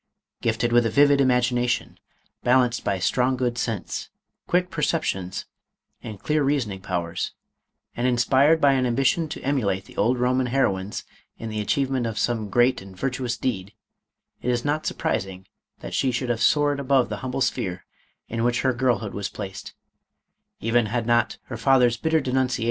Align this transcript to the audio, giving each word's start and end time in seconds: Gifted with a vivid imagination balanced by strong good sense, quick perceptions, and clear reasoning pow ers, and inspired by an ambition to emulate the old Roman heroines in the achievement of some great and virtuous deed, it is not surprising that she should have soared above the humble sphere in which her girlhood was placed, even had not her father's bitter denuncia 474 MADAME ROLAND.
Gifted 0.41 0.71
with 0.73 0.83
a 0.87 0.89
vivid 0.89 1.21
imagination 1.21 1.99
balanced 2.43 2.83
by 2.83 2.97
strong 2.97 3.37
good 3.37 3.55
sense, 3.59 4.09
quick 4.47 4.71
perceptions, 4.71 5.45
and 6.01 6.19
clear 6.19 6.41
reasoning 6.41 6.81
pow 6.81 7.05
ers, 7.05 7.33
and 7.95 8.07
inspired 8.07 8.59
by 8.59 8.71
an 8.73 8.87
ambition 8.87 9.29
to 9.29 9.39
emulate 9.43 9.85
the 9.85 9.95
old 9.97 10.17
Roman 10.17 10.47
heroines 10.47 11.03
in 11.37 11.49
the 11.51 11.61
achievement 11.61 12.07
of 12.07 12.17
some 12.17 12.49
great 12.49 12.81
and 12.81 12.97
virtuous 12.97 13.37
deed, 13.37 13.73
it 14.41 14.49
is 14.49 14.65
not 14.65 14.87
surprising 14.87 15.45
that 15.81 15.93
she 15.93 16.11
should 16.11 16.29
have 16.29 16.41
soared 16.41 16.79
above 16.79 17.09
the 17.09 17.17
humble 17.17 17.41
sphere 17.41 17.85
in 18.27 18.43
which 18.43 18.61
her 18.61 18.73
girlhood 18.73 19.13
was 19.13 19.29
placed, 19.29 19.75
even 20.59 20.87
had 20.87 21.05
not 21.05 21.37
her 21.43 21.57
father's 21.57 21.95
bitter 21.95 22.17
denuncia 22.19 22.25
474 22.25 22.33
MADAME 22.33 22.37
ROLAND. 22.37 22.59